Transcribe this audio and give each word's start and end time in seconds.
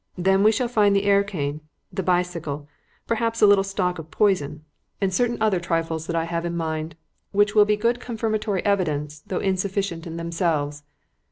Then 0.17 0.41
we 0.41 0.51
shall 0.51 0.67
find 0.67 0.95
the 0.95 1.03
air 1.03 1.23
cane, 1.23 1.61
the 1.93 2.01
bicycle, 2.01 2.67
perhaps 3.05 3.39
a 3.39 3.45
little 3.45 3.63
stock 3.63 3.99
of 3.99 4.09
poison, 4.09 4.63
and 4.99 5.13
certain 5.13 5.37
other 5.39 5.59
trifles 5.59 6.07
that 6.07 6.15
I 6.15 6.23
have 6.23 6.43
in 6.43 6.57
my 6.57 6.65
mind, 6.65 6.95
which 7.33 7.53
will 7.53 7.65
be 7.65 7.77
good 7.77 7.99
confirmatory 7.99 8.65
evidence, 8.65 9.19
though 9.27 9.37
insufficient 9.37 10.07
in 10.07 10.17
themselves. 10.17 10.81